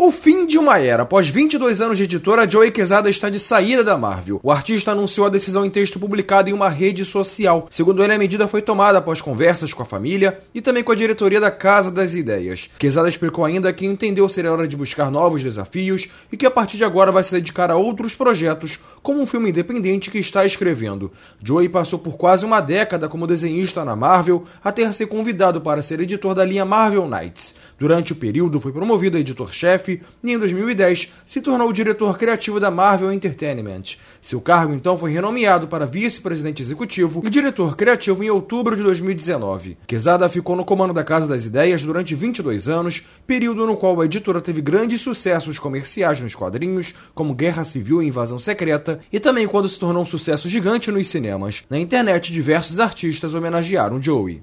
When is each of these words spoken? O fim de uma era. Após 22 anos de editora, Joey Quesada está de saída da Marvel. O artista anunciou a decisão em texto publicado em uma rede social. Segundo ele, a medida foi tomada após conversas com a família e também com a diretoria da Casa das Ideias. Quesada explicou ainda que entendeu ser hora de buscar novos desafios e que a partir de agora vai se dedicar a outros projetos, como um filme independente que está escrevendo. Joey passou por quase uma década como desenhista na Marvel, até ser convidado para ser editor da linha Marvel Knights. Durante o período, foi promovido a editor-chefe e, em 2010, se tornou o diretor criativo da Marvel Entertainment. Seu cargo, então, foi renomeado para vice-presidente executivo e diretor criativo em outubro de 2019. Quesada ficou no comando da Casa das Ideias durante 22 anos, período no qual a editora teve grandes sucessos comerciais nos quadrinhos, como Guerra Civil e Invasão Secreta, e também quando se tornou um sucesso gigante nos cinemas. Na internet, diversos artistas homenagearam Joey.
O 0.00 0.12
fim 0.12 0.46
de 0.46 0.56
uma 0.56 0.78
era. 0.78 1.02
Após 1.02 1.28
22 1.28 1.80
anos 1.80 1.98
de 1.98 2.04
editora, 2.04 2.48
Joey 2.48 2.70
Quesada 2.70 3.10
está 3.10 3.28
de 3.28 3.40
saída 3.40 3.82
da 3.82 3.98
Marvel. 3.98 4.38
O 4.44 4.52
artista 4.52 4.92
anunciou 4.92 5.26
a 5.26 5.28
decisão 5.28 5.66
em 5.66 5.70
texto 5.70 5.98
publicado 5.98 6.48
em 6.48 6.52
uma 6.52 6.68
rede 6.68 7.04
social. 7.04 7.66
Segundo 7.68 8.04
ele, 8.04 8.12
a 8.12 8.18
medida 8.18 8.46
foi 8.46 8.62
tomada 8.62 8.98
após 8.98 9.20
conversas 9.20 9.74
com 9.74 9.82
a 9.82 9.84
família 9.84 10.38
e 10.54 10.60
também 10.60 10.84
com 10.84 10.92
a 10.92 10.94
diretoria 10.94 11.40
da 11.40 11.50
Casa 11.50 11.90
das 11.90 12.14
Ideias. 12.14 12.70
Quesada 12.78 13.08
explicou 13.08 13.44
ainda 13.44 13.72
que 13.72 13.86
entendeu 13.86 14.28
ser 14.28 14.46
hora 14.46 14.68
de 14.68 14.76
buscar 14.76 15.10
novos 15.10 15.42
desafios 15.42 16.06
e 16.30 16.36
que 16.36 16.46
a 16.46 16.50
partir 16.50 16.76
de 16.76 16.84
agora 16.84 17.10
vai 17.10 17.24
se 17.24 17.32
dedicar 17.32 17.68
a 17.68 17.76
outros 17.76 18.14
projetos, 18.14 18.78
como 19.02 19.20
um 19.20 19.26
filme 19.26 19.50
independente 19.50 20.12
que 20.12 20.18
está 20.18 20.46
escrevendo. 20.46 21.10
Joey 21.42 21.68
passou 21.68 21.98
por 21.98 22.16
quase 22.16 22.46
uma 22.46 22.60
década 22.60 23.08
como 23.08 23.26
desenhista 23.26 23.84
na 23.84 23.96
Marvel, 23.96 24.44
até 24.62 24.92
ser 24.92 25.06
convidado 25.06 25.60
para 25.60 25.82
ser 25.82 25.98
editor 25.98 26.36
da 26.36 26.44
linha 26.44 26.64
Marvel 26.64 27.08
Knights. 27.08 27.56
Durante 27.76 28.12
o 28.12 28.16
período, 28.16 28.60
foi 28.60 28.70
promovido 28.70 29.16
a 29.16 29.20
editor-chefe 29.20 29.87
e, 29.90 30.32
em 30.32 30.38
2010, 30.38 31.12
se 31.24 31.40
tornou 31.40 31.68
o 31.68 31.72
diretor 31.72 32.18
criativo 32.18 32.60
da 32.60 32.70
Marvel 32.70 33.12
Entertainment. 33.12 33.96
Seu 34.20 34.40
cargo, 34.40 34.74
então, 34.74 34.98
foi 34.98 35.12
renomeado 35.12 35.68
para 35.68 35.86
vice-presidente 35.86 36.62
executivo 36.62 37.22
e 37.24 37.30
diretor 37.30 37.76
criativo 37.76 38.22
em 38.22 38.30
outubro 38.30 38.76
de 38.76 38.82
2019. 38.82 39.78
Quesada 39.86 40.28
ficou 40.28 40.56
no 40.56 40.64
comando 40.64 40.92
da 40.92 41.04
Casa 41.04 41.26
das 41.26 41.46
Ideias 41.46 41.82
durante 41.82 42.14
22 42.14 42.68
anos, 42.68 43.02
período 43.26 43.66
no 43.66 43.76
qual 43.76 44.00
a 44.00 44.04
editora 44.04 44.40
teve 44.40 44.60
grandes 44.60 45.00
sucessos 45.00 45.58
comerciais 45.58 46.20
nos 46.20 46.34
quadrinhos, 46.34 46.94
como 47.14 47.34
Guerra 47.34 47.64
Civil 47.64 48.02
e 48.02 48.06
Invasão 48.06 48.38
Secreta, 48.38 49.00
e 49.12 49.20
também 49.20 49.46
quando 49.46 49.68
se 49.68 49.78
tornou 49.78 50.02
um 50.02 50.06
sucesso 50.06 50.48
gigante 50.48 50.90
nos 50.90 51.06
cinemas. 51.08 51.64
Na 51.70 51.78
internet, 51.78 52.32
diversos 52.32 52.80
artistas 52.80 53.34
homenagearam 53.34 54.02
Joey. 54.02 54.42